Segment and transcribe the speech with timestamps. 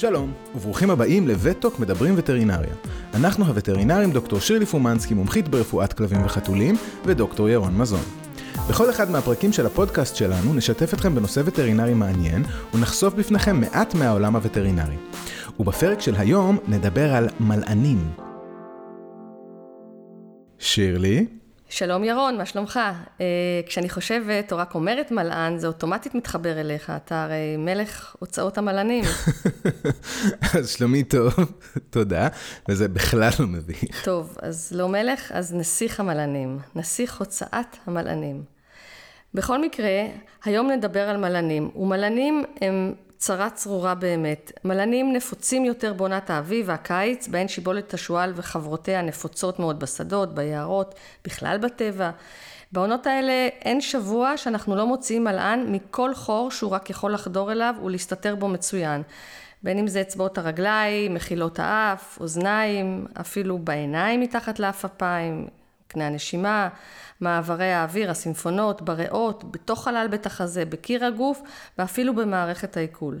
[0.00, 2.74] שלום, וברוכים הבאים לווטוק מדברים וטרינריה.
[3.14, 8.00] אנחנו הווטרינרים דוקטור שירלי פומנסקי, מומחית ברפואת כלבים וחתולים, ודוקטור ירון מזון.
[8.68, 12.42] בכל אחד מהפרקים של הפודקאסט שלנו נשתף אתכם בנושא וטרינרי מעניין,
[12.74, 14.96] ונחשוף בפניכם מעט מהעולם הווטרינרי.
[15.58, 18.10] ובפרק של היום נדבר על מלענים.
[20.58, 21.39] שירלי?
[21.70, 22.80] שלום ירון, מה שלומך?
[23.18, 23.20] Uh,
[23.66, 29.04] כשאני חושבת או רק אומרת מלען, זה אוטומטית מתחבר אליך, אתה הרי מלך הוצאות המלענים.
[30.54, 31.34] אז שלומי טוב,
[31.90, 32.28] תודה,
[32.68, 34.04] וזה בכלל לא מביך.
[34.04, 38.42] טוב, אז לא מלך, אז נסיך המלענים, נסיך הוצאת המלענים.
[39.34, 40.06] בכל מקרה,
[40.44, 44.52] היום נדבר על מלענים, ומלענים הם צרה צרורה באמת.
[44.64, 51.58] מלנים נפוצים יותר בעונת האביב והקיץ, בהן שיבולת השועל וחברותיה נפוצות מאוד בשדות, ביערות, בכלל
[51.58, 52.10] בטבע.
[52.72, 57.74] בעונות האלה אין שבוע שאנחנו לא מוציאים מלען מכל חור שהוא רק יכול לחדור אליו
[57.84, 59.02] ולהסתתר בו מצוין.
[59.62, 65.46] בין אם זה אצבעות הרגליים, מחילות האף, אוזניים, אפילו בעיניים מתחת לעפעפיים,
[65.88, 66.68] קנה הנשימה,
[67.20, 71.42] מעברי האוויר, הסימפונות, בריאות, בתוך חלל בית החזה, בקיר הגוף
[71.78, 73.18] ואפילו במערכת העיכול.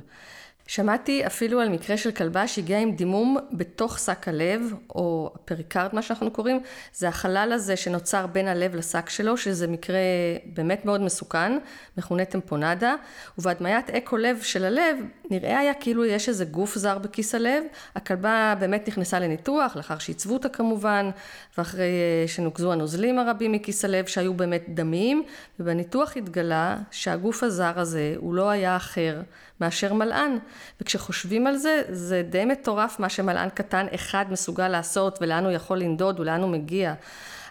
[0.70, 6.02] שמעתי אפילו על מקרה של כלבה שהגיעה עם דימום בתוך שק הלב, או הפריקארד מה
[6.02, 6.60] שאנחנו קוראים,
[6.94, 9.98] זה החלל הזה שנוצר בין הלב לשק שלו, שזה מקרה
[10.46, 11.58] באמת מאוד מסוכן,
[11.98, 12.94] מכונה טמפונדה,
[13.38, 14.96] ובהדמיית אקו לב של הלב,
[15.30, 20.34] נראה היה כאילו יש איזה גוף זר בכיס הלב, הכלבה באמת נכנסה לניתוח, לאחר שעיצבו
[20.34, 21.10] אותה כמובן,
[21.58, 21.90] ואחרי
[22.26, 25.22] שנוקזו הנוזלים הרבים מכיס הלב שהיו באמת דמיים,
[25.60, 29.20] ובניתוח התגלה שהגוף הזר הזה הוא לא היה אחר
[29.60, 30.38] מאשר מלען.
[30.80, 35.78] וכשחושבים על זה, זה די מטורף מה שמלען קטן אחד מסוגל לעשות ולאן הוא יכול
[35.78, 36.94] לנדוד ולאן הוא מגיע.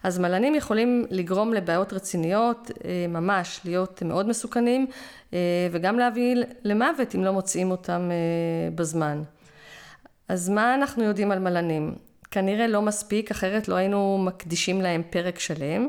[0.04, 4.88] אז מלענים יכולים לגרום לבעיות רציניות, אה, ממש להיות מאוד מסוכנים,
[5.34, 5.40] אה,
[5.72, 9.22] וגם להביא למוות אם לא מוצאים אותם אה, בזמן.
[10.28, 11.96] אז מה אנחנו יודעים על מלענים?
[12.32, 15.88] כנראה לא מספיק, אחרת לא היינו מקדישים להם פרק שלם.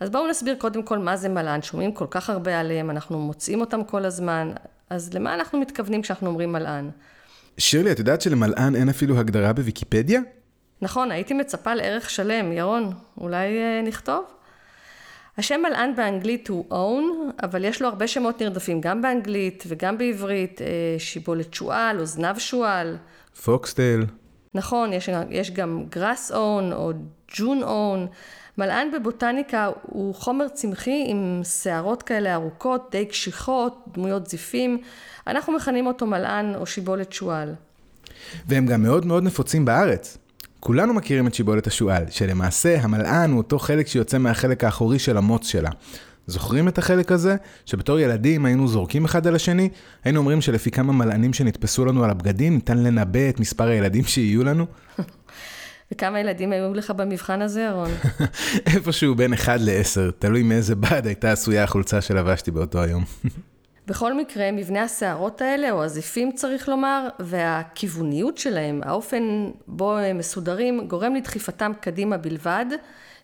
[0.00, 3.60] אז בואו נסביר קודם כל מה זה מלען, שומעים כל כך הרבה עליהם, אנחנו מוצאים
[3.60, 4.52] אותם כל הזמן,
[4.90, 6.90] אז למה אנחנו מתכוונים כשאנחנו אומרים מלען?
[7.58, 10.20] שירלי, את יודעת שלמלען אין אפילו הגדרה בוויקיפדיה?
[10.82, 12.52] נכון, הייתי מצפה לערך שלם.
[12.52, 14.24] ירון, אולי אה, נכתוב?
[15.38, 20.62] השם מלען באנגלית הוא own, אבל יש לו הרבה שמות נרדפים, גם באנגלית וגם בעברית,
[20.62, 20.66] אה,
[20.98, 22.96] שיבולת שועל או זנב שועל.
[23.44, 24.04] פוקסטייל.
[24.54, 26.92] נכון, יש, יש גם גראס און או
[27.36, 28.06] ג'ון און.
[28.58, 34.78] מלען בבוטניקה הוא חומר צמחי עם שערות כאלה ארוכות, די קשיחות, דמויות זיפים.
[35.26, 37.54] אנחנו מכנים אותו מלען או שיבולת שועל.
[38.46, 40.18] והם גם מאוד מאוד נפוצים בארץ.
[40.60, 45.46] כולנו מכירים את שיבולת השועל, שלמעשה המלען הוא אותו חלק שיוצא מהחלק האחורי של המוץ
[45.46, 45.70] שלה.
[46.30, 47.36] זוכרים את החלק הזה?
[47.66, 49.68] שבתור ילדים היינו זורקים אחד על השני?
[50.04, 54.44] היינו אומרים שלפי כמה מלענים שנתפסו לנו על הבגדים, ניתן לנבא את מספר הילדים שיהיו
[54.44, 54.66] לנו?
[55.92, 57.90] וכמה ילדים היו לך במבחן הזה, אהרון?
[58.74, 63.04] איפשהו בין 1 ל-10, תלוי מאיזה בד הייתה עשויה החולצה שלבשתי באותו היום.
[63.86, 70.88] בכל מקרה, מבנה השערות האלה, או הזיפים צריך לומר, והכיווניות שלהם, האופן בו הם מסודרים,
[70.88, 72.66] גורם לדחיפתם קדימה בלבד,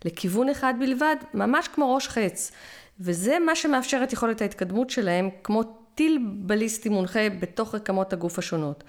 [0.04, 2.52] לכיוון אחד בלבד, ממש כמו ראש חץ.
[3.00, 5.62] וזה מה שמאפשר את יכולת ההתקדמות שלהם, כמו
[5.94, 8.84] טיל בליסטי מונחה בתוך רקמות הגוף השונות.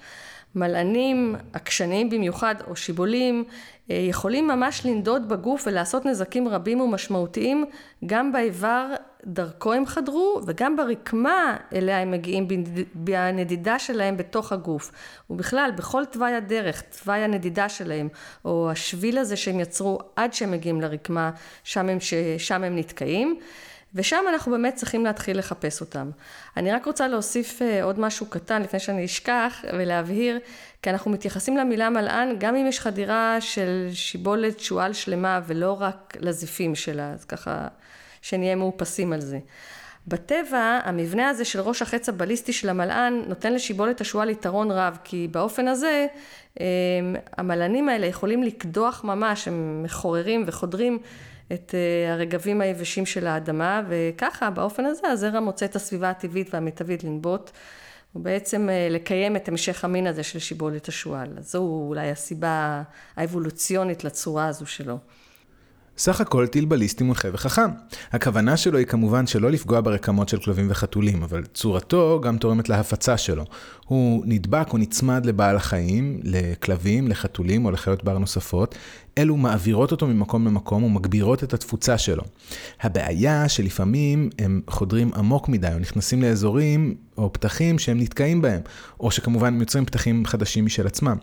[0.54, 3.44] מלענים, עקשניים במיוחד, או שיבולים,
[3.90, 7.64] אה, יכולים ממש לנדוד בגוף ולעשות נזקים רבים ומשמעותיים,
[8.06, 8.94] גם באיבר
[9.26, 12.48] דרכו הם חדרו, וגם ברקמה אליה הם מגיעים
[12.94, 14.92] בנדידה שלהם בתוך הגוף.
[15.30, 18.08] ובכלל, בכל תוואי הדרך, תוואי הנדידה שלהם,
[18.44, 21.30] או השביל הזה שהם יצרו עד שהם מגיעים לרקמה,
[21.64, 21.98] שם הם,
[22.38, 23.38] שם הם נתקעים.
[23.94, 26.10] ושם אנחנו באמת צריכים להתחיל לחפש אותם.
[26.56, 30.38] אני רק רוצה להוסיף אה, עוד משהו קטן לפני שאני אשכח ולהבהיר,
[30.82, 36.16] כי אנחנו מתייחסים למילה מלען גם אם יש חדירה של שיבולת שועל שלמה ולא רק
[36.20, 37.68] לזיפים שלה, אז ככה
[38.22, 39.38] שנהיה מאופסים על זה.
[40.08, 45.28] בטבע, המבנה הזה של ראש החץ הבליסטי של המלען נותן לשיבולת השועל יתרון רב, כי
[45.30, 46.06] באופן הזה
[46.60, 46.66] אה,
[47.36, 50.98] המלענים האלה יכולים לקדוח ממש, הם מחוררים וחודרים
[51.52, 57.04] את אה, הרגבים היבשים של האדמה, וככה, באופן הזה, הזרע מוצא את הסביבה הטבעית והמיטבית
[57.04, 57.50] לנבוט,
[58.14, 61.28] ובעצם אה, לקיים את המשך המין הזה של שיבולת השועל.
[61.38, 62.82] אז זו אולי הסיבה
[63.16, 64.98] האבולוציונית לצורה הזו שלו.
[65.98, 67.70] סך הכל טיל בליסטי מונחה וחכם.
[68.12, 73.16] הכוונה שלו היא כמובן שלא לפגוע ברקמות של כלבים וחתולים, אבל צורתו גם תורמת להפצה
[73.16, 73.44] שלו.
[73.86, 78.74] הוא נדבק או נצמד לבעל החיים, לכלבים, לחתולים או לחיות בר נוספות.
[79.18, 82.22] אלו מעבירות אותו ממקום למקום ומגבירות את התפוצה שלו.
[82.80, 88.60] הבעיה שלפעמים הם חודרים עמוק מדי או נכנסים לאזורים או פתחים שהם נתקעים בהם,
[89.00, 91.16] או שכמובן הם יוצרים פתחים חדשים משל עצמם.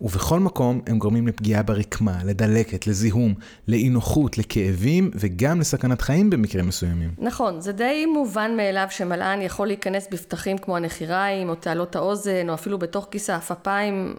[0.00, 3.34] ובכל מקום הם גורמים לפגיעה ברקמה, לדלקת, לזיהום,
[3.68, 7.10] לאי נוחות, לכאבים וגם לסכנת חיים במקרים מסוימים.
[7.18, 12.54] נכון, זה די מובן מאליו שמלען יכול להיכנס בפתחים כמו הנחיריים, או תעלות האוזן, או
[12.54, 14.14] אפילו בתוך כיס האפפיים.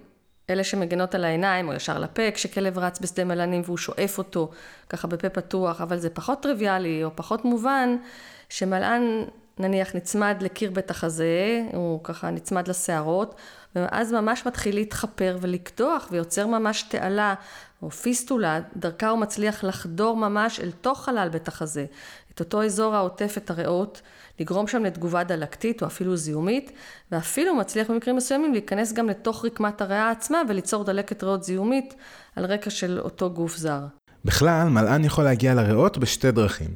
[0.50, 4.52] אלה שמגנות על העיניים, או ישר לפה, כשכלב רץ בשדה מלנים והוא שואף אותו
[4.90, 7.98] ככה בפה פתוח, אבל זה פחות טריוויאלי או פחות מובן
[8.50, 9.26] שמלען
[9.60, 13.36] נניח נצמד לקיר בית החזה, הוא ככה נצמד לשערות,
[13.76, 17.34] ואז ממש מתחיל להתחפר ולקדוח ויוצר ממש תעלה
[17.82, 21.86] או פיסטולה, דרכה הוא מצליח לחדור ממש אל תוך חלל בית החזה,
[22.36, 24.02] את אותו אזור העוטף את הריאות,
[24.40, 26.72] לגרום שם לתגובה דלקתית או אפילו זיהומית,
[27.12, 31.94] ואפילו מצליח במקרים מסוימים להיכנס גם לתוך רקמת הריאה עצמה וליצור דלקת ריאות זיהומית
[32.36, 33.82] על רקע של אותו גוף זר.
[34.26, 36.70] בכלל, מלען יכול להגיע לריאות בשתי דרכים.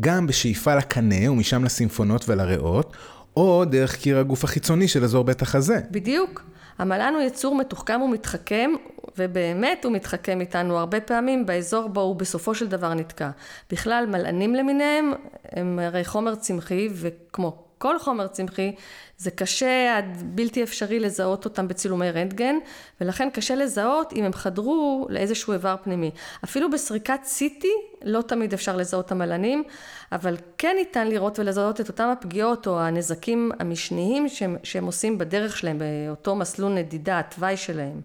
[0.00, 2.92] גם בשאיפה לקנה ומשם לסימפונות ולריאות,
[3.36, 5.80] או דרך קיר הגוף החיצוני של אזור בית החזה.
[5.90, 6.51] בדיוק.
[6.82, 8.70] המלען הוא יצור מתוחכם ומתחכם,
[9.18, 13.30] ובאמת הוא מתחכם איתנו הרבה פעמים באזור בו הוא בסופו של דבר נתקע.
[13.70, 15.12] בכלל, מלענים למיניהם
[15.52, 18.74] הם הרי חומר צמחי, וכמו כל חומר צמחי,
[19.18, 22.54] זה קשה עד בלתי אפשרי לזהות אותם בצילומי רנטגן,
[23.00, 26.10] ולכן קשה לזהות אם הם חדרו לאיזשהו איבר פנימי.
[26.44, 27.64] אפילו בסריקת CT
[28.02, 29.64] לא תמיד אפשר לזהות את המלנים,
[30.12, 35.56] אבל כן ניתן לראות ולזהות את אותם הפגיעות או הנזקים המשניים שהם, שהם עושים בדרך
[35.56, 38.00] שלהם, באותו מסלול נדידה, התוואי שלהם.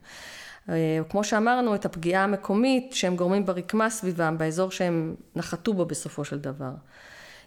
[0.69, 6.25] אה, כמו שאמרנו, את הפגיעה המקומית שהם גורמים ברקמה סביבם, באזור שהם נחתו בו בסופו
[6.25, 6.71] של דבר.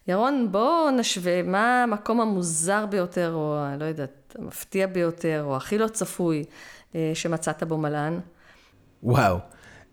[0.09, 5.89] ירון, בוא נשווה מה המקום המוזר ביותר, או לא יודעת, המפתיע ביותר, או הכי לא
[5.89, 6.45] צפוי
[6.95, 8.19] אה, שמצאת בו מלן.
[9.03, 9.39] וואו,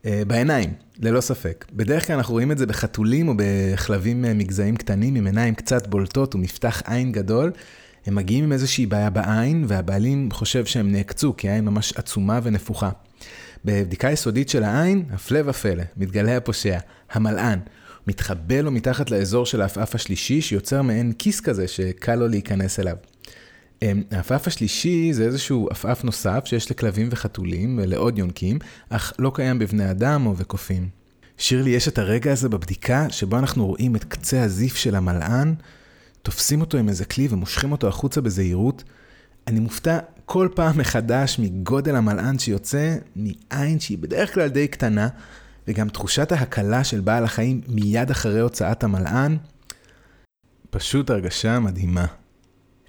[0.06, 1.66] אה, בעיניים, ללא ספק.
[1.74, 5.88] בדרך כלל אנחנו רואים את זה בחתולים או בכלבים אה, מגזעים קטנים עם עיניים קצת
[5.88, 7.52] בולטות ומפתח עין גדול.
[8.06, 12.90] הם מגיעים עם איזושהי בעיה בעין, והבעלים חושב שהם נעקצו, כי העין ממש עצומה ונפוחה.
[13.66, 16.78] בבדיקה יסודית של העין, הפלא ופלא, מתגלה הפושע,
[17.12, 17.60] המלען.
[18.08, 22.96] מתחבא לו מתחת לאזור של העפעף השלישי, שיוצר מעין כיס כזה שקל לו להיכנס אליו.
[23.82, 28.60] אמ, העפעף השלישי זה איזשהו עפעף נוסף שיש לכלבים וחתולים ולעוד יונקים,
[28.90, 30.90] אך לא קיים בבני אדם או בקופים.
[31.38, 35.56] שירלי, יש את הרגע הזה בבדיקה שבו אנחנו רואים את קצה הזיף של המלען,
[36.22, 38.84] תופסים אותו עם איזה כלי ומושכים אותו החוצה בזהירות.
[39.48, 45.08] אני מופתע כל פעם מחדש מגודל המלען שיוצא מעין שהיא בדרך כלל די קטנה,
[45.68, 49.38] וגם תחושת ההקלה של בעל החיים מיד אחרי הוצאת המלען,
[50.70, 52.06] פשוט הרגשה מדהימה.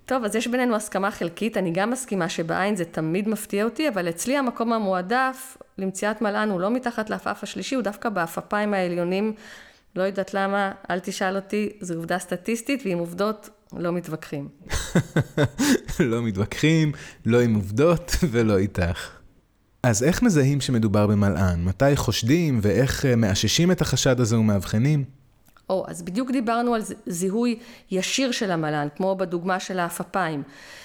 [0.04, 4.08] טוב, אז יש בינינו הסכמה חלקית, אני גם מסכימה שבעין זה תמיד מפתיע אותי, אבל
[4.08, 9.32] אצלי המקום המועדף למציאת מלען הוא לא מתחת לעפעף השלישי, הוא דווקא בעפפיים העליונים,
[9.96, 14.48] לא יודעת למה, אל תשאל אותי, זו עובדה סטטיסטית, ועם עובדות לא מתווכחים.
[16.10, 16.92] לא מתווכחים,
[17.26, 19.10] לא עם עובדות ולא איתך.
[19.82, 21.64] אז איך מזהים שמדובר במלען?
[21.64, 25.04] מתי חושדים ואיך אה, מאששים את החשד הזה ומאבחנים?
[25.70, 27.58] או, אז בדיוק דיברנו על זיהוי
[27.90, 30.42] ישיר של המלען, כמו בדוגמה של האפפיים.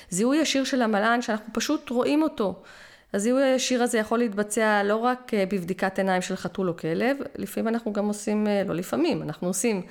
[0.09, 2.61] זיהוי ישיר של המלען שאנחנו פשוט רואים אותו.
[3.13, 7.67] הזיהוי הישיר הזה יכול להתבצע לא רק אה, בבדיקת עיניים של חתול או כלב, לפעמים
[7.67, 9.81] אנחנו גם עושים, אה, לא לפעמים, אנחנו עושים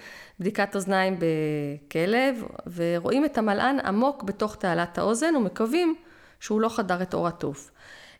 [0.40, 5.94] בדיקת אוזניים בכלב, ורואים את המלען עמוק בתוך תעלת האוזן ומקווים
[6.40, 7.70] שהוא לא חדר את עור התוף.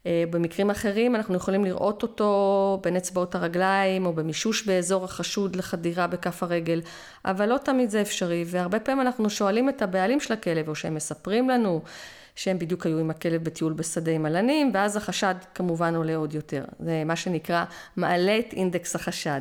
[0.07, 6.07] אה, במקרים אחרים אנחנו יכולים לראות אותו בין אצבעות הרגליים או במישוש באזור החשוד לחדירה
[6.07, 6.81] בכף הרגל,
[7.25, 10.95] אבל לא תמיד זה אפשרי, והרבה פעמים אנחנו שואלים את הבעלים של הכלב או שהם
[10.95, 11.83] מספרים לנו
[12.37, 16.65] שהם בדיוק היו עם הכלב בטיול בשדה עם עלנים, ואז החשד כמובן עולה עוד יותר.
[16.81, 17.65] זה מה שנקרא
[17.97, 19.41] מעלה את אינדקס החשד.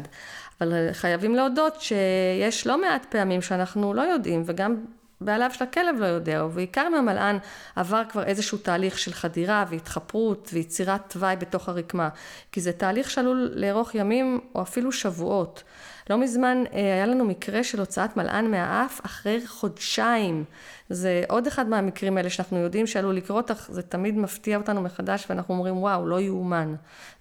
[0.61, 4.75] אבל חייבים להודות שיש לא מעט פעמים שאנחנו לא יודעים, וגם
[5.21, 7.37] בעליו של הכלב לא יודע, ובעיקר אם המלען
[7.75, 12.09] עבר כבר איזשהו תהליך של חדירה והתחפרות ויצירת תוואי בתוך הרקמה,
[12.51, 15.63] כי זה תהליך שעלול לארוך ימים או אפילו שבועות.
[16.09, 20.43] לא מזמן אה, היה לנו מקרה של הוצאת מלען מהאף אחרי חודשיים.
[20.89, 25.25] זה עוד אחד מהמקרים האלה שאנחנו יודעים שעלול לקרות, אך זה תמיד מפתיע אותנו מחדש
[25.29, 26.75] ואנחנו אומרים וואו, לא יאומן.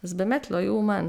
[0.05, 1.09] אז באמת לא יאומן.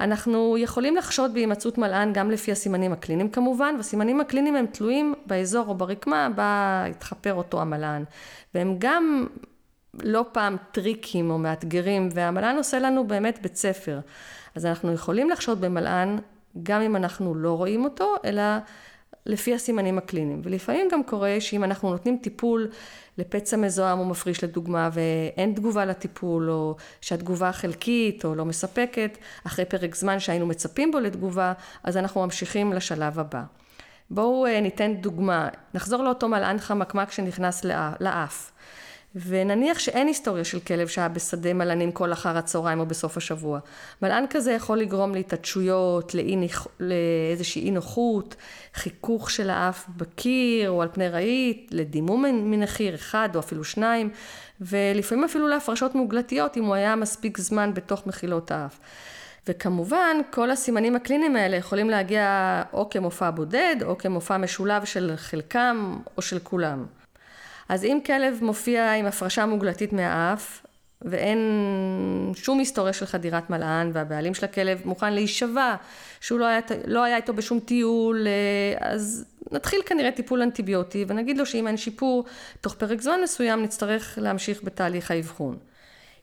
[0.00, 5.68] אנחנו יכולים לחשוד בהימצאות מלען גם לפי הסימנים הקליניים כמובן, והסימנים הקליניים הם תלויים באזור
[5.68, 8.04] או ברקמה בה התחפר אותו המלען.
[8.54, 9.26] והם גם
[10.02, 14.00] לא פעם טריקים או מאתגרים, והמלען עושה לנו באמת בית ספר.
[14.54, 16.18] אז אנחנו יכולים לחשוד במלען
[16.62, 18.42] גם אם אנחנו לא רואים אותו, אלא
[19.26, 20.40] לפי הסימנים הקליניים.
[20.44, 22.70] ולפעמים גם קורה שאם אנחנו נותנים טיפול
[23.18, 29.64] לפצע מזוהם או מפריש לדוגמה ואין תגובה לטיפול או שהתגובה חלקית או לא מספקת, אחרי
[29.64, 31.52] פרק זמן שהיינו מצפים בו לתגובה,
[31.84, 33.42] אז אנחנו ממשיכים לשלב הבא.
[34.10, 35.48] בואו אה, ניתן דוגמה.
[35.74, 37.64] נחזור לאותו מלען חמקמק שנכנס
[38.00, 38.52] לאף.
[39.14, 43.58] ונניח שאין היסטוריה של כלב שהיה בשדה מלענים כל אחר הצהריים או בסוף השבוע.
[44.02, 46.14] מלען כזה יכול לגרום להתעטשויות,
[46.80, 48.36] לאיזושהי אי נוחות,
[48.74, 54.10] חיכוך של האף בקיר או על פני רהיט, לדימום מנחיר אחד או אפילו שניים,
[54.60, 58.78] ולפעמים אפילו להפרשות מוגלתיות אם הוא היה מספיק זמן בתוך מחילות האף.
[59.48, 65.98] וכמובן, כל הסימנים הקליניים האלה יכולים להגיע או כמופע בודד או כמופע משולב של חלקם
[66.16, 66.99] או של כולם.
[67.70, 70.66] אז אם כלב מופיע עם הפרשה מוגלתית מהאף,
[71.02, 71.38] ואין
[72.34, 75.74] שום היסטוריה של חדירת מלען, והבעלים של הכלב מוכן להישבע
[76.20, 81.38] שהוא לא היה, לא היה איתו בשום טיול, אה, אז נתחיל כנראה טיפול אנטיביוטי, ונגיד
[81.38, 82.24] לו שאם אין שיפור,
[82.60, 85.56] תוך פרק זמן מסוים נצטרך להמשיך בתהליך האבחון.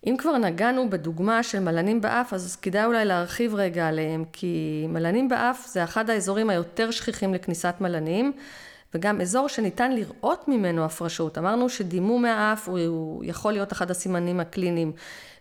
[0.08, 5.30] אם כבר נגענו בדוגמה של מלנים באף, אז כדאי אולי להרחיב רגע עליהם, כי מלנים
[5.30, 8.34] באף זה אחד האזורים היותר שכיחים לכניסת מלנים,
[8.94, 11.38] וגם אזור שניתן לראות ממנו הפרשות.
[11.38, 14.92] אמרנו שדימום מהאף הוא, יכול להיות אחד הסימנים הקליניים,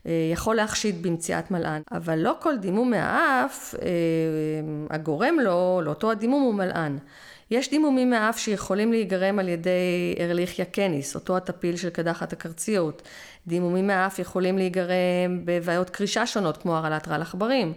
[0.07, 3.89] אה, יכול להחשיד במציאת מלען, אבל לא כל דימום מהאף, אה,
[4.91, 6.99] הגורם לו, לאותו הדימום הוא מלען.
[7.51, 13.03] יש דימומים מהאף שיכולים להיגרם על ידי ארליכיה קניס, אותו הטפיל של קדחת הקרציות.
[13.47, 17.73] דימומים מהאף יכולים להיגרם בבעיות קרישה שונות, כמו הרעלת רעל עכברים,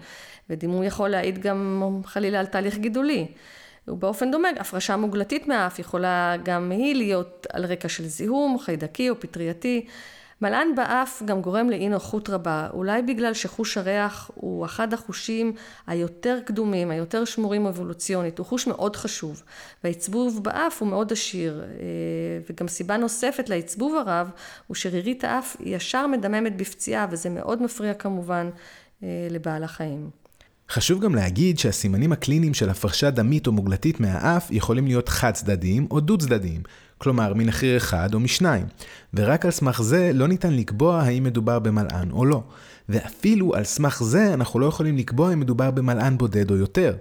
[0.49, 3.27] ודימום יכול להעיד גם חלילה על תהליך גידולי.
[3.89, 9.19] ובאופן דומה, הפרשה מוגלתית מהאף יכולה גם היא להיות על רקע של זיהום, חיידקי או
[9.19, 9.86] פטרייתי.
[10.41, 15.53] מלען באף גם גורם לאי נוחות רבה, אולי בגלל שחוש הריח הוא אחד החושים
[15.88, 19.43] היותר קדומים, היותר שמורים אבולוציונית, הוא חוש מאוד חשוב,
[19.84, 21.77] והעצבוב באף הוא מאוד עשיר, אה,
[22.50, 24.31] וגם סיבה נוספת לעצבוב הרב
[24.67, 28.50] הוא שרירית האף ישר מדממת בפציעה, וזה מאוד מפריע כמובן
[29.03, 30.10] אה, לבעל החיים.
[30.71, 35.88] חשוב גם להגיד שהסימנים הקליניים של הפרשה דמית או מוגלתית מהאף יכולים להיות חד צדדיים
[35.91, 36.61] או דו צדדיים,
[36.97, 38.65] כלומר מנחיר אחד או משניים,
[39.13, 42.43] ורק על סמך זה לא ניתן לקבוע האם מדובר במלען או לא.
[42.89, 46.96] ואפילו על סמך זה אנחנו לא יכולים לקבוע אם מדובר במלען בודד או יותר.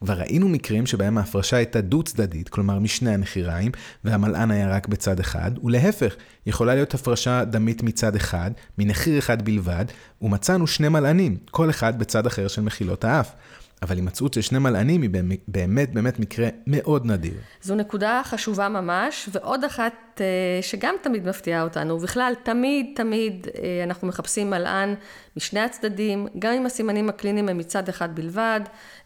[0.00, 3.72] כבר ראינו מקרים שבהם ההפרשה הייתה דו-צדדית, כלומר משני הנחיריים,
[4.04, 6.14] והמלען היה רק בצד אחד, ולהפך,
[6.46, 9.84] יכולה להיות הפרשה דמית מצד אחד, מנחיר אחד בלבד,
[10.22, 13.32] ומצאנו שני מלענים, כל אחד בצד אחר של מחילות האף.
[13.84, 15.10] אבל הימצאות של שני מלענים היא
[15.48, 17.34] באמת באמת מקרה מאוד נדיר.
[17.62, 23.84] זו נקודה חשובה ממש, ועוד אחת אה, שגם תמיד מפתיעה אותנו, ובכלל תמיד תמיד אה,
[23.84, 24.94] אנחנו מחפשים מלען
[25.36, 28.60] משני הצדדים, גם אם הסימנים הקליניים הם מצד אחד בלבד,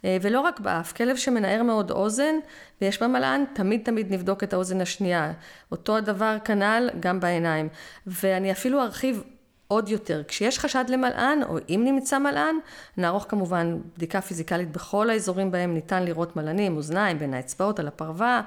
[0.04, 2.35] אה, ולא רק באף, כלב שמנער מאוד אוזן
[2.80, 5.32] ויש בה מלען, תמיד תמיד נבדוק את האוזן השנייה.
[5.73, 7.68] אותו הדבר כנ"ל גם בעיניים.
[8.06, 9.23] ואני אפילו ארחיב
[9.68, 10.22] עוד יותר.
[10.28, 12.56] כשיש חשד למלען, או אם נמצא מלען,
[12.96, 18.42] נערוך כמובן בדיקה פיזיקלית בכל האזורים בהם ניתן לראות מלענים, אוזניים, בין האצבעות על הפרווה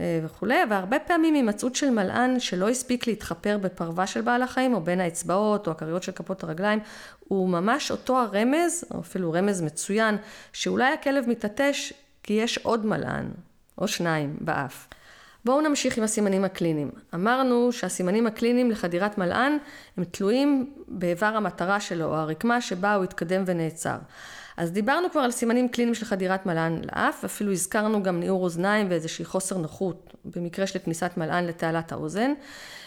[0.00, 4.80] אה, וכולי, והרבה פעמים הימצאות של מלען שלא הספיק להתחפר בפרווה של בעל החיים, או
[4.80, 6.78] בין האצבעות, או הכריות של כפות הרגליים,
[7.28, 10.16] הוא ממש אותו הרמז, או אפילו רמז מצוין,
[10.52, 11.92] שאולי הכלב מתעטש
[12.22, 13.30] כי יש עוד מלען,
[13.78, 14.86] או שניים, באף.
[15.44, 16.90] בואו נמשיך עם הסימנים הקליניים.
[17.14, 19.58] אמרנו שהסימנים הקליניים לחדירת מלען
[19.96, 23.96] הם תלויים באיבר המטרה שלו או הרקמה שבה הוא התקדם ונעצר.
[24.56, 28.86] אז דיברנו כבר על סימנים קליניים של חדירת מלען לאף, אפילו הזכרנו גם ניעור אוזניים
[28.90, 32.32] ואיזושהי חוסר נוחות במקרה של כניסת מלען לתעלת האוזן.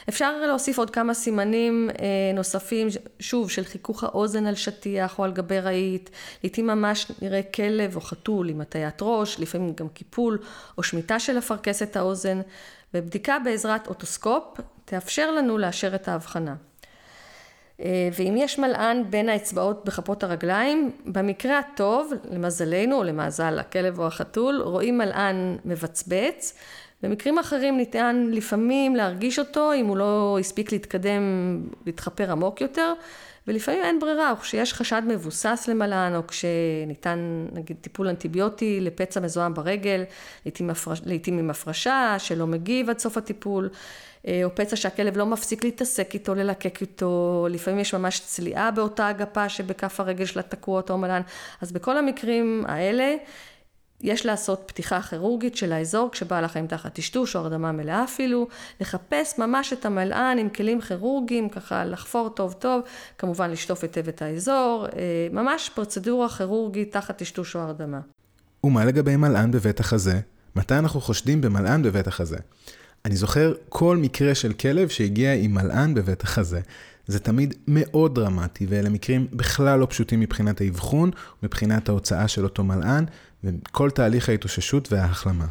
[0.10, 2.88] אפשר להוסיף עוד כמה סימנים אה, נוספים,
[3.20, 6.10] שוב, של חיכוך האוזן על שטיח או על גבי רהיט,
[6.44, 10.38] לעיתים ממש נראה כלב או חתול עם הטיית ראש, לפעמים גם קיפול
[10.78, 12.42] או שמיטה של אפרכסת האוזן,
[12.94, 16.56] ובדיקה בעזרת אוטוסקופ תאפשר לנו לאשר את ההבחנה.
[17.82, 24.08] אה, ואם יש מלען בין האצבעות בכפות הרגליים, במקרה הטוב, למזלנו או למזל הכלב או
[24.08, 26.54] החתול, רואים מלען מבצבץ,
[27.04, 31.22] במקרים אחרים ניתן לפעמים להרגיש אותו אם הוא לא הספיק להתקדם,
[31.86, 32.94] להתחפר עמוק יותר,
[33.48, 39.54] ולפעמים אין ברירה, או כשיש חשד מבוסס למלען, או כשניתן נגיד טיפול אנטיביוטי לפצע מזוהם
[39.54, 40.04] ברגל,
[40.46, 43.70] לעתים, הפרש, לעתים עם הפרשה שלא מגיב עד סוף הטיפול,
[44.28, 49.10] אה, או פצע שהכלב לא מפסיק להתעסק איתו, ללקק איתו, לפעמים יש ממש צליעה באותה
[49.10, 51.22] אגפה שבכף הרגל שלה תקוע אותו מלען,
[51.62, 53.16] אז בכל המקרים האלה
[54.02, 58.48] יש לעשות פתיחה כירורגית של האזור כשבעל החיים תחת טשטוש או הרדמה מלאה אפילו,
[58.82, 62.82] לחפש ממש את המלען עם כלים כירורגיים, ככה לחפור טוב טוב,
[63.18, 68.00] כמובן לשטוף היטב את האזור, אה, ממש פרוצדורה כירורגית תחת טשטוש או הרדמה.
[68.64, 70.20] ומה לגבי מלען בבית החזה?
[70.56, 72.38] מתי אנחנו חושדים במלען בבית החזה?
[73.06, 76.60] אני זוכר כל מקרה של כלב שהגיע עם מלען בבית החזה.
[77.08, 81.12] זה תמיד מאוד דרמטי, ואלה מקרים בכלל לא פשוטים מבחינת האבחון,
[81.44, 83.06] מבחינת ההוצאה של אותו מלען,
[83.44, 85.46] וכל תהליך ההתאוששות וההחלמה.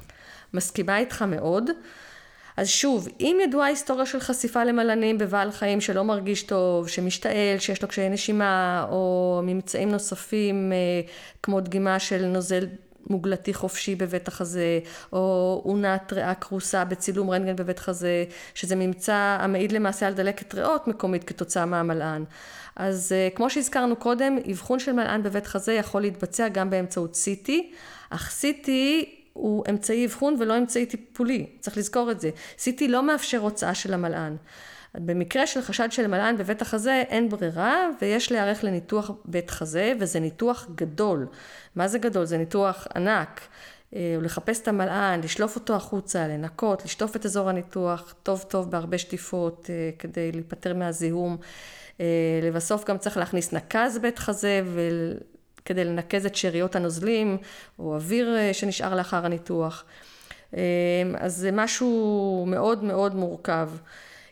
[0.55, 1.71] מסכימה איתך מאוד.
[2.57, 7.83] אז שוב, אם ידועה היסטוריה של חשיפה למלנים בבעל חיים שלא מרגיש טוב, שמשתעל, שיש
[7.83, 10.73] לו קשיי נשימה, או ממצאים נוספים
[11.43, 12.67] כמו דגימה של נוזל
[13.11, 14.81] מוגלתי חופשי בבית החזה,
[15.13, 20.89] או אונת ריאה כרוסה בצילום רנטגן בבית חזה, שזה ממצא המעיד למעשה על דלקת ריאות
[20.89, 22.25] מקומית כתוצאה מהמלען.
[22.77, 27.51] אז אה, כמו שהזכרנו קודם, אבחון של מלען בבית חזה יכול להתבצע גם באמצעות CT,
[28.11, 28.69] אך CT
[29.33, 32.31] הוא אמצעי אבחון ולא אמצעי טיפולי, צריך לזכור את זה.
[32.59, 34.37] CT לא מאפשר הוצאה של המלען.
[34.95, 40.21] במקרה של חשד של מלען בבית החזה אין ברירה ויש להיערך לניתוח בית חזה וזה
[40.21, 41.27] ניתוח גדול.
[41.77, 42.25] מה זה גדול?
[42.25, 43.41] זה ניתוח ענק.
[43.95, 48.99] אה, לחפש את המלען, לשלוף אותו החוצה, לנקות, לשטוף את אזור הניתוח טוב טוב בהרבה
[48.99, 51.37] שטיפות אה, כדי להיפטר מהזיהום.
[52.01, 52.07] אה,
[52.43, 54.61] לבסוף גם צריך להכניס נקז בית חזה
[55.65, 57.37] כדי לנקז את שאריות הנוזלים
[57.79, 59.85] או אוויר שנשאר לאחר הניתוח.
[61.19, 63.71] אז זה משהו מאוד מאוד מורכב.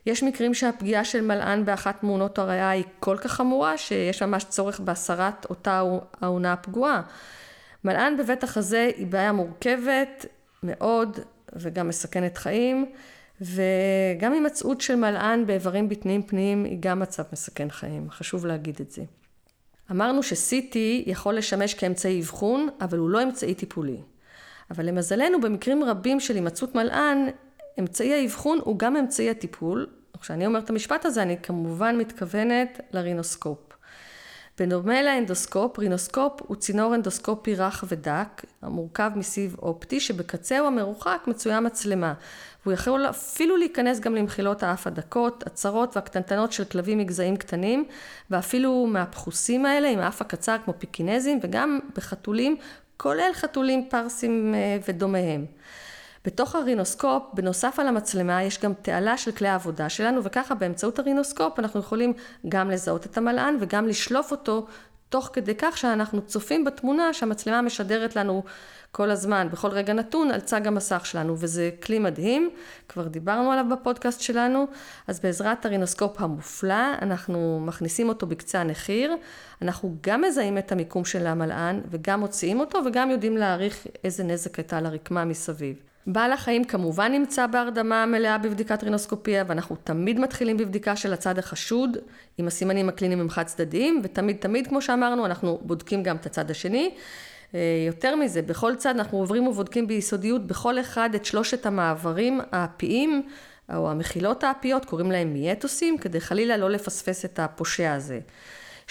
[0.06, 4.80] יש מקרים שהפגיעה של מלען באחת תמונות הריאה היא כל כך חמורה שיש ממש צורך
[4.80, 5.82] בהסרת אותה
[6.21, 7.02] האונה הפגועה.
[7.85, 10.26] מלען בבית החזה היא בעיה מורכבת
[10.62, 11.18] מאוד
[11.52, 12.92] וגם מסכנת חיים
[13.40, 18.90] וגם הימצאות של מלען באיברים בטניים פניים היא גם מצב מסכן חיים, חשוב להגיד את
[18.90, 19.02] זה.
[19.90, 24.00] אמרנו ש-CT יכול לשמש כאמצעי אבחון, אבל הוא לא אמצעי טיפולי.
[24.71, 27.28] אבל למזלנו במקרים רבים של הימצאות מלען
[27.78, 29.86] אמצעי האבחון הוא גם אמצעי הטיפול.
[30.20, 33.58] כשאני אומרת את המשפט הזה, אני כמובן מתכוונת לרינוסקופ.
[34.58, 42.14] בדומה לאנדוסקופ, רינוסקופ הוא צינור אנדוסקופי רך ודק, המורכב מסיב אופטי, שבקצהו המרוחק מצויה מצלמה.
[42.62, 47.84] והוא יכול אפילו להיכנס גם למחילות האף הדקות, הצרות והקטנטנות של כלבים מגזעים קטנים,
[48.30, 52.56] ואפילו מהפחוסים האלה עם האף הקצר כמו פיקינזים, וגם בחתולים,
[52.96, 55.46] כולל חתולים פרסים אה, ודומיהם.
[56.24, 61.58] בתוך הרינוסקופ, בנוסף על המצלמה, יש גם תעלה של כלי העבודה שלנו, וככה באמצעות הרינוסקופ
[61.58, 62.12] אנחנו יכולים
[62.48, 64.66] גם לזהות את המלען וגם לשלוף אותו
[65.08, 68.42] תוך כדי כך שאנחנו צופים בתמונה שהמצלמה משדרת לנו
[68.92, 72.50] כל הזמן, בכל רגע נתון, על צג המסך שלנו, וזה כלי מדהים,
[72.88, 74.66] כבר דיברנו עליו בפודקאסט שלנו,
[75.06, 79.16] אז בעזרת הרינוסקופ המופלא, אנחנו מכניסים אותו בקצה הנחיר,
[79.62, 84.58] אנחנו גם מזהים את המיקום של המלען, וגם מוציאים אותו, וגם יודעים להעריך איזה נזק
[84.58, 85.91] הייתה לרקמה מסביב.
[86.06, 91.96] בעל החיים כמובן נמצא בהרדמה מלאה בבדיקת רינוסקופיה ואנחנו תמיד מתחילים בבדיקה של הצד החשוד
[92.38, 96.50] עם הסימנים הקליניים הם חד צדדיים ותמיד תמיד כמו שאמרנו אנחנו בודקים גם את הצד
[96.50, 96.94] השני.
[97.54, 103.22] אה, יותר מזה, בכל צד אנחנו עוברים ובודקים ביסודיות בכל אחד את שלושת המעברים האפיים
[103.74, 108.20] או המחילות האפיות, קוראים להם מיאטוסים, כדי חלילה לא לפספס את הפושע הזה.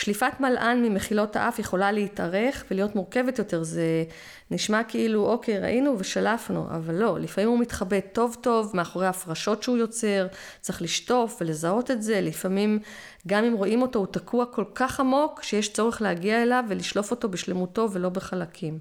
[0.01, 4.03] שליפת מלען ממחילות האף יכולה להתארך ולהיות מורכבת יותר, זה
[4.51, 9.77] נשמע כאילו אוקיי ראינו ושלפנו, אבל לא, לפעמים הוא מתחבא טוב טוב מאחורי הפרשות שהוא
[9.77, 10.27] יוצר,
[10.61, 12.79] צריך לשטוף ולזהות את זה, לפעמים
[13.27, 17.29] גם אם רואים אותו הוא תקוע כל כך עמוק שיש צורך להגיע אליו ולשלוף אותו
[17.29, 18.79] בשלמותו ולא בחלקים.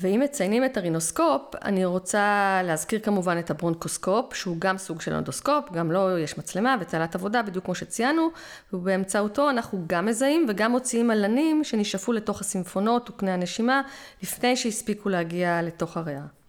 [0.00, 5.72] ואם מציינים את הרינוסקופ, אני רוצה להזכיר כמובן את הברונקוסקופ, שהוא גם סוג של אנדוסקופ,
[5.72, 8.28] גם לו לא יש מצלמה ותעלת עבודה, בדיוק כמו שציינו,
[8.72, 13.82] ובאמצעותו אנחנו גם מזהים וגם מוציאים מלענים שנשאפו לתוך הסימפונות וקנה הנשימה,
[14.22, 16.41] לפני שהספיקו להגיע לתוך הריאה.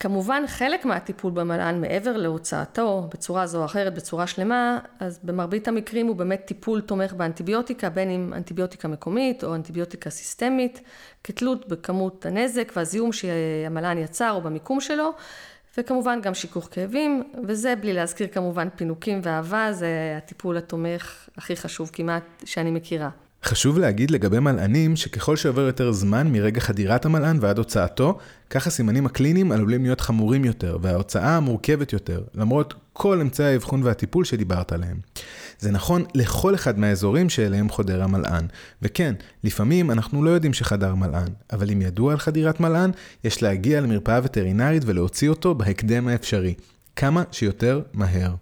[0.00, 6.06] כמובן חלק מהטיפול במלען מעבר להוצאתו בצורה זו או אחרת, בצורה שלמה, אז במרבית המקרים
[6.06, 10.80] הוא באמת טיפול תומך באנטיביוטיקה, בין אם אנטיביוטיקה מקומית או אנטיביוטיקה סיסטמית,
[11.24, 15.12] כתלות בכמות הנזק והזיהום שהמלען יצר או במיקום שלו,
[15.78, 21.90] וכמובן גם שיכוך כאבים, וזה בלי להזכיר כמובן פינוקים ואהבה, זה הטיפול התומך הכי חשוב
[21.92, 23.25] כמעט שאני מכירה.
[23.46, 28.18] חשוב להגיד לגבי מלענים שככל שעובר יותר זמן מרגע חדירת המלען ועד הוצאתו,
[28.50, 34.24] כך הסימנים הקליניים עלולים להיות חמורים יותר וההוצאה מורכבת יותר, למרות כל אמצעי האבחון והטיפול
[34.24, 34.96] שדיברת עליהם.
[35.58, 38.46] זה נכון לכל אחד מהאזורים שאליהם חודר המלען,
[38.82, 42.90] וכן, לפעמים אנחנו לא יודעים שחדר מלען, אבל אם ידוע על חדירת מלען,
[43.24, 46.54] יש להגיע למרפאה וטרינרית ולהוציא אותו בהקדם האפשרי,
[46.96, 48.34] כמה שיותר מהר.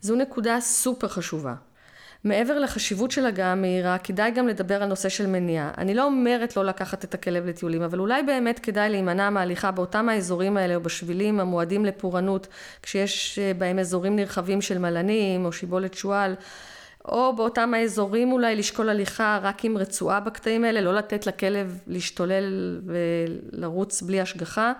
[0.00, 1.54] זו נקודה סופר חשובה.
[2.24, 5.70] מעבר לחשיבות של הגעה המהירה, כדאי גם לדבר על נושא של מניעה.
[5.78, 10.08] אני לא אומרת לא לקחת את הכלב לטיולים, אבל אולי באמת כדאי להימנע מהליכה באותם
[10.08, 12.46] האזורים האלה או בשבילים המועדים לפורענות,
[12.82, 16.34] כשיש אה, בהם אזורים נרחבים של מלנים או שיבולת שועל.
[17.04, 22.80] או באותם האזורים אולי לשקול הליכה רק עם רצועה בקטעים האלה, לא לתת לכלב להשתולל
[22.86, 24.72] ולרוץ בלי השגחה.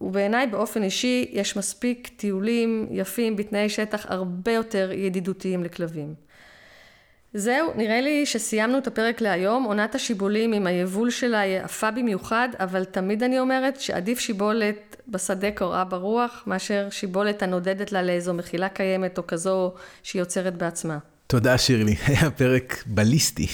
[0.00, 6.29] ובעיניי באופן אישי יש מספיק טיולים יפים בתנאי שטח הרבה יותר ידידותיים לכלבים.
[7.34, 9.64] זהו, נראה לי שסיימנו את הפרק להיום.
[9.64, 15.84] עונת השיבולים עם היבול שלה יפה במיוחד, אבל תמיד אני אומרת שעדיף שיבולת בשדה קוראה
[15.84, 20.98] ברוח, מאשר שיבולת הנודדת לה לאיזו מחילה קיימת או כזו שהיא יוצרת בעצמה.
[21.26, 23.46] תודה שירלי, היה פרק בליסטי.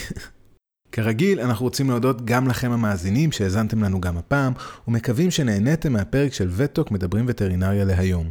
[0.97, 4.53] כרגיל, אנחנו רוצים להודות גם לכם המאזינים שהאזנתם לנו גם הפעם,
[4.89, 8.31] ומקווים שנהניתם מהפרק של וטוק מדברים וטרינריה להיום.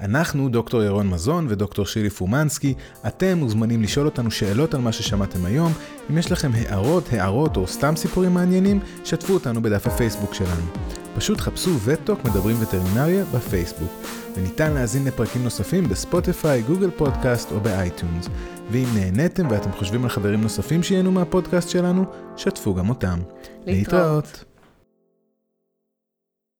[0.00, 2.74] אנחנו, דוקטור ירון מזון ודוקטור שירלי פומנסקי,
[3.06, 5.72] אתם מוזמנים לשאול אותנו שאלות על מה ששמעתם היום.
[6.10, 10.66] אם יש לכם הערות, הערות או סתם סיפורים מעניינים, שתפו אותנו בדף הפייסבוק שלנו.
[11.16, 13.92] פשוט חפשו וטוק מדברים וטרינריה בפייסבוק,
[14.36, 18.28] וניתן להאזין לפרקים נוספים בספוטיפיי, גוגל פודקאסט או ב iTunes.
[18.70, 22.04] ואם נהניתם ואתם חושבים על חברים נוספים שייהנו מהפודקאסט שלנו,
[22.36, 23.18] שתפו גם אותם.
[23.66, 23.66] להתראות.
[23.66, 24.44] להתראות.